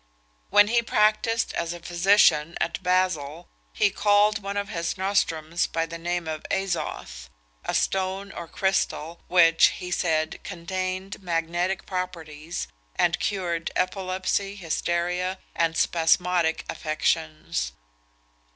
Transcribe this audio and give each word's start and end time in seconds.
When 0.49 0.69
he 0.69 0.81
practised 0.81 1.53
as 1.53 1.73
a 1.73 1.79
physician 1.79 2.57
at 2.59 2.81
Basle, 2.81 3.47
he 3.71 3.91
called 3.91 4.41
one 4.41 4.57
of 4.57 4.69
his 4.69 4.97
nostrums 4.97 5.67
by 5.67 5.85
the 5.85 5.99
name 5.99 6.27
of 6.27 6.41
azoth 6.49 7.29
a 7.63 7.75
stone 7.75 8.31
or 8.31 8.47
crystal, 8.47 9.21
which, 9.27 9.67
he 9.77 9.91
said, 9.91 10.39
contained 10.43 11.21
magnetic 11.21 11.85
properties, 11.85 12.67
and 12.95 13.19
cured 13.19 13.69
epilepsy, 13.75 14.55
hysteria, 14.55 15.37
and 15.55 15.77
spasmodic 15.77 16.65
affections. 16.67 17.73